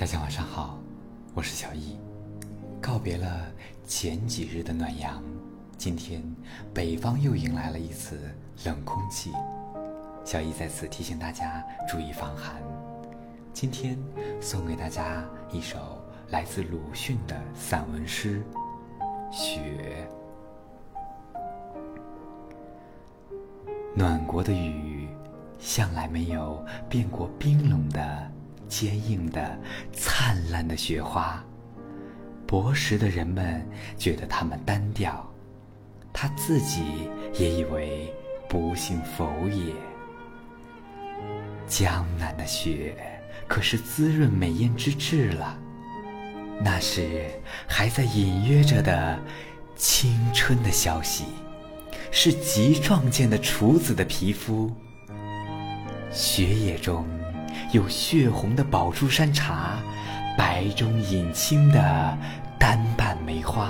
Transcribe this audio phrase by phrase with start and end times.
[0.00, 0.78] 大家晚上好，
[1.34, 1.98] 我是小易。
[2.80, 3.44] 告别了
[3.86, 5.22] 前几日的暖阳，
[5.76, 6.22] 今天
[6.72, 8.18] 北方又迎来了一次
[8.64, 9.30] 冷空气。
[10.24, 12.62] 小易在此提醒大家注意防寒。
[13.52, 13.98] 今天
[14.40, 15.22] 送给大家
[15.52, 18.42] 一首来自鲁迅的散文诗
[19.30, 20.08] 《雪》。
[23.94, 25.10] 暖国的雨，
[25.58, 28.32] 向来没有变过冰冷的。
[28.70, 29.58] 坚硬的、
[29.92, 31.44] 灿烂的雪花，
[32.46, 33.68] 薄食的人们
[33.98, 35.28] 觉得它们单调，
[36.12, 36.82] 他自己
[37.34, 38.10] 也以为
[38.48, 39.74] 不幸否也。
[41.66, 42.96] 江南的雪
[43.48, 45.58] 可是滋润美艳之至了，
[46.62, 47.28] 那是
[47.68, 49.18] 还在隐约着的
[49.76, 51.24] 青春的消息，
[52.12, 54.72] 是极壮健的处子的皮肤，
[56.12, 57.04] 雪野中。
[57.72, 59.78] 有血红的宝珠山茶，
[60.36, 62.18] 白中隐青的
[62.58, 63.68] 单瓣梅花，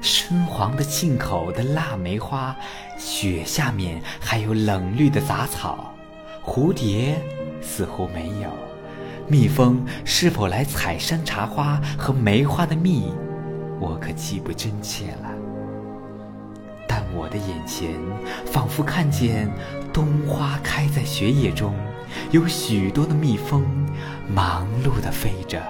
[0.00, 2.54] 深黄的沁口的腊梅花，
[2.98, 5.94] 雪下面还有冷绿的杂草，
[6.44, 7.20] 蝴蝶
[7.60, 8.50] 似乎没有，
[9.28, 13.12] 蜜蜂是否来采山茶花和梅花的蜜，
[13.80, 15.30] 我可记不真切了。
[16.86, 17.90] 但我的眼前
[18.44, 19.50] 仿佛看见
[19.92, 21.74] 冬花开在雪野中。
[22.30, 23.64] 有许多的蜜蜂
[24.28, 25.62] 忙碌地飞着，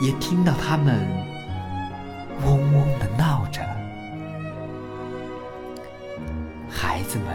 [0.00, 1.06] 也听到它们
[2.44, 3.62] 嗡嗡地闹着。
[6.68, 7.26] 孩子们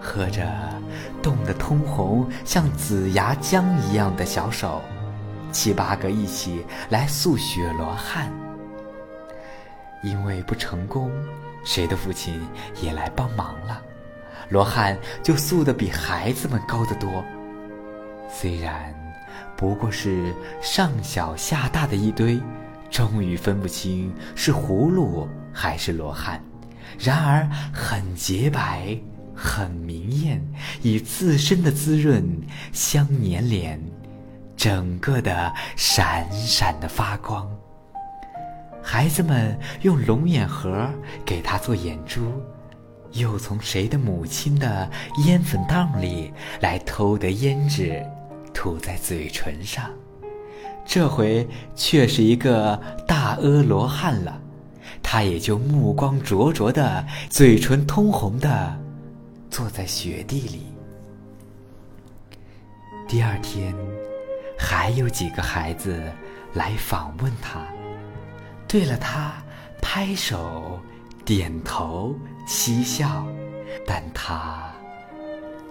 [0.00, 0.46] 喝着
[1.22, 4.82] 冻得通红、像紫牙浆一样的小手，
[5.50, 8.30] 七八个一起来塑雪罗汉。
[10.02, 11.10] 因为不成功，
[11.64, 12.38] 谁的父亲
[12.82, 13.80] 也来帮忙了。
[14.48, 17.24] 罗汉就塑得比孩子们高得多，
[18.28, 18.94] 虽然
[19.56, 22.40] 不过是上小下大的一堆，
[22.90, 26.42] 终于分不清是葫芦还是罗汉，
[26.98, 28.96] 然而很洁白，
[29.34, 30.40] 很明艳，
[30.82, 32.24] 以自身的滋润
[32.72, 33.80] 相粘连，
[34.56, 37.48] 整个的闪闪的发光。
[38.82, 40.88] 孩子们用龙眼盒
[41.24, 42.30] 给他做眼珠。
[43.14, 44.90] 又从谁的母亲的
[45.26, 48.04] 烟粉袋里来偷得胭脂，
[48.52, 49.90] 涂在嘴唇上？
[50.84, 54.40] 这回却是一个大阿罗汉了，
[55.02, 58.78] 他也就目光灼灼的，嘴唇通红的，
[59.48, 60.66] 坐在雪地里。
[63.06, 63.74] 第二天，
[64.58, 66.02] 还有几个孩子
[66.52, 67.60] 来访问他，
[68.66, 69.34] 对了他
[69.80, 70.80] 拍手。
[71.24, 72.14] 点头
[72.46, 73.26] 嬉笑，
[73.86, 74.70] 但他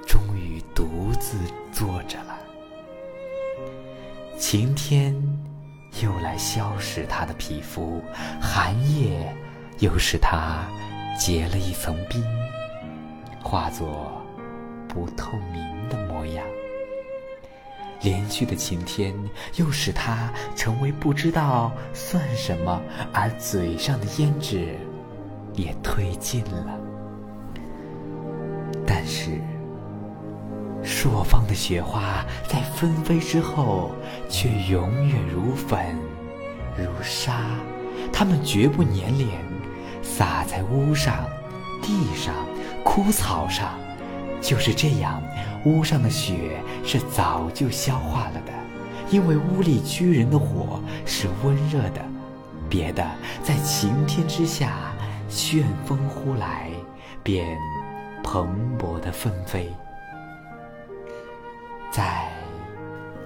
[0.07, 1.37] 终于独自
[1.71, 2.39] 坐着了。
[4.35, 5.13] 晴天
[6.01, 8.01] 又来消蚀他的皮肤，
[8.41, 9.31] 寒夜
[9.77, 10.65] 又使他
[11.19, 12.23] 结了一层冰，
[13.43, 14.11] 化作
[14.87, 16.43] 不透明的模样。
[18.01, 19.13] 连续的晴天
[19.55, 22.81] 又使他成为不知道算什么，
[23.13, 24.75] 而嘴上的胭脂。
[25.55, 26.79] 也推进了，
[28.85, 29.39] 但是
[30.83, 33.91] 朔方的雪花在纷飞之后，
[34.27, 35.79] 却永远如粉
[36.77, 37.41] 如沙，
[38.11, 39.29] 它们绝不粘连，
[40.01, 41.25] 洒在屋上、
[41.81, 42.33] 地上、
[42.83, 43.69] 枯草上。
[44.41, 45.23] 就是这样，
[45.63, 48.51] 屋上的雪是早就消化了的，
[49.09, 52.01] 因为屋里居人的火是温热的。
[52.67, 53.05] 别的，
[53.43, 54.92] 在晴天之下。
[55.33, 56.69] 旋风呼来，
[57.23, 57.57] 便
[58.23, 59.73] 蓬勃的纷飞，
[61.91, 62.31] 在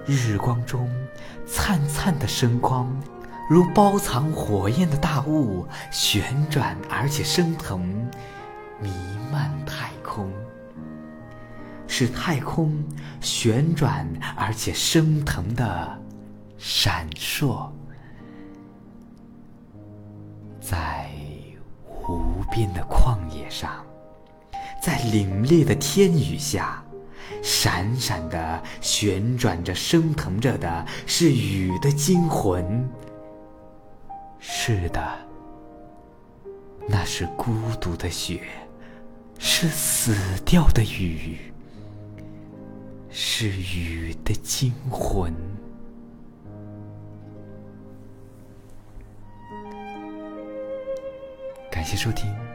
[0.06, 0.90] 日光中
[1.46, 2.90] 灿灿的生光，
[3.50, 7.86] 如包藏火焰的大雾，旋转而且升腾，
[8.80, 8.90] 弥
[9.30, 10.32] 漫太空，
[11.86, 12.82] 是太空
[13.20, 15.98] 旋转而且升腾的
[16.56, 17.70] 闪烁，
[22.58, 23.86] 边的旷野上，
[24.82, 26.82] 在凛冽的天雨下，
[27.40, 32.90] 闪闪的旋转着、升腾着的是雨的精魂。
[34.40, 35.00] 是的，
[36.88, 38.40] 那是孤独的雪，
[39.38, 41.38] 是死掉的雨，
[43.08, 45.32] 是雨的精魂。
[51.70, 52.47] 感谢收听。